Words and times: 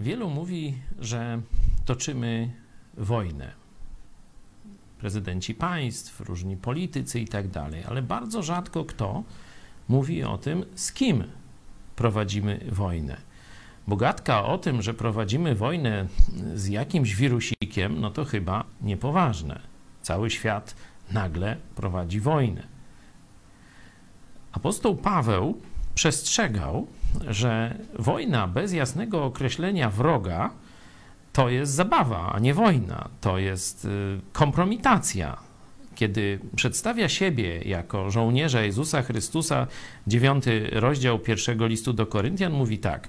Wielu 0.00 0.30
mówi, 0.30 0.74
że 0.98 1.40
toczymy 1.84 2.50
wojnę. 2.96 3.52
Prezydenci 4.98 5.54
państw, 5.54 6.20
różni 6.20 6.56
politycy 6.56 7.20
i 7.20 7.28
tak 7.28 7.48
dalej, 7.48 7.84
ale 7.88 8.02
bardzo 8.02 8.42
rzadko 8.42 8.84
kto 8.84 9.22
mówi 9.88 10.24
o 10.24 10.38
tym, 10.38 10.64
z 10.74 10.92
kim 10.92 11.24
prowadzimy 11.96 12.60
wojnę. 12.72 13.16
Bogatka 13.88 14.44
o 14.44 14.58
tym, 14.58 14.82
że 14.82 14.94
prowadzimy 14.94 15.54
wojnę 15.54 16.06
z 16.54 16.66
jakimś 16.66 17.14
wirusikiem, 17.14 18.00
no 18.00 18.10
to 18.10 18.24
chyba 18.24 18.64
niepoważne. 18.82 19.60
Cały 20.02 20.30
świat 20.30 20.74
nagle 21.12 21.56
prowadzi 21.76 22.20
wojnę. 22.20 22.62
Apostoł 24.52 24.96
Paweł 24.96 25.60
przestrzegał, 25.94 26.86
że 27.28 27.78
wojna 27.98 28.46
bez 28.46 28.72
jasnego 28.72 29.24
określenia 29.24 29.90
wroga 29.90 30.50
to 31.32 31.48
jest 31.48 31.72
zabawa, 31.72 32.32
a 32.32 32.38
nie 32.38 32.54
wojna. 32.54 33.08
To 33.20 33.38
jest 33.38 33.84
y, 33.84 33.88
kompromitacja. 34.32 35.36
Kiedy 35.94 36.38
przedstawia 36.56 37.08
siebie 37.08 37.62
jako 37.62 38.10
żołnierza 38.10 38.62
Jezusa 38.62 39.02
Chrystusa, 39.02 39.66
dziewiąty 40.06 40.70
rozdział 40.72 41.18
pierwszego 41.18 41.66
listu 41.66 41.92
do 41.92 42.06
Koryntian 42.06 42.52
mówi 42.52 42.78
tak: 42.78 43.08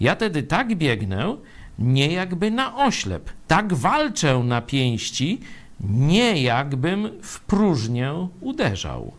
Ja 0.00 0.16
tedy 0.16 0.42
tak 0.42 0.74
biegnę, 0.74 1.36
nie 1.78 2.12
jakby 2.12 2.50
na 2.50 2.76
oślep, 2.76 3.30
tak 3.48 3.74
walczę 3.74 4.38
na 4.38 4.62
pięści, 4.62 5.40
nie 5.80 6.42
jakbym 6.42 7.10
w 7.22 7.40
próżnię 7.40 8.28
uderzał. 8.40 9.12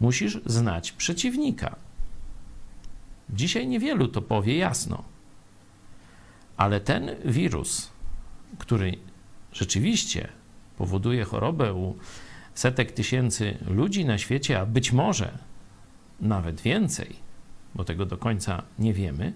Musisz 0.00 0.38
znać 0.46 0.92
przeciwnika. 0.92 1.76
Dzisiaj 3.34 3.68
niewielu 3.68 4.08
to 4.08 4.22
powie 4.22 4.56
jasno. 4.56 5.04
Ale 6.56 6.80
ten 6.80 7.10
wirus, 7.24 7.90
który 8.58 8.96
rzeczywiście 9.52 10.28
powoduje 10.78 11.24
chorobę 11.24 11.74
u 11.74 11.96
setek 12.54 12.92
tysięcy 12.92 13.58
ludzi 13.66 14.04
na 14.04 14.18
świecie, 14.18 14.60
a 14.60 14.66
być 14.66 14.92
może 14.92 15.38
nawet 16.20 16.60
więcej, 16.60 17.16
bo 17.74 17.84
tego 17.84 18.06
do 18.06 18.16
końca 18.16 18.62
nie 18.78 18.94
wiemy, 18.94 19.32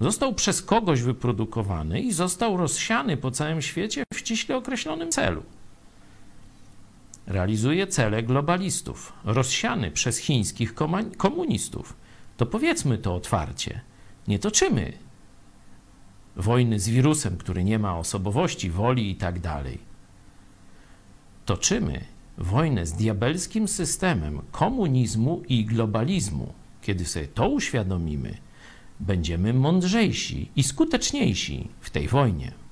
został 0.00 0.34
przez 0.34 0.62
kogoś 0.62 1.02
wyprodukowany 1.02 2.00
i 2.00 2.12
został 2.12 2.56
rozsiany 2.56 3.16
po 3.16 3.30
całym 3.30 3.62
świecie 3.62 4.04
w 4.14 4.18
ściśle 4.18 4.56
określonym 4.56 5.12
celu. 5.12 5.42
Realizuje 7.26 7.86
cele 7.86 8.22
globalistów, 8.22 9.12
rozsiany 9.24 9.90
przez 9.90 10.18
chińskich 10.18 10.74
komunistów. 11.16 11.96
To 12.36 12.46
powiedzmy 12.46 12.98
to 12.98 13.14
otwarcie. 13.14 13.80
Nie 14.28 14.38
toczymy 14.38 14.92
wojny 16.36 16.80
z 16.80 16.88
wirusem, 16.88 17.36
który 17.36 17.64
nie 17.64 17.78
ma 17.78 17.98
osobowości, 17.98 18.70
woli 18.70 19.10
i 19.10 19.16
tak 19.16 19.40
dalej. 19.40 19.78
Toczymy 21.44 22.04
wojnę 22.38 22.86
z 22.86 22.92
diabelskim 22.92 23.68
systemem 23.68 24.42
komunizmu 24.52 25.42
i 25.48 25.64
globalizmu. 25.64 26.52
Kiedy 26.82 27.04
sobie 27.04 27.28
to 27.28 27.48
uświadomimy, 27.48 28.36
będziemy 29.00 29.54
mądrzejsi 29.54 30.50
i 30.56 30.62
skuteczniejsi 30.62 31.68
w 31.80 31.90
tej 31.90 32.08
wojnie. 32.08 32.63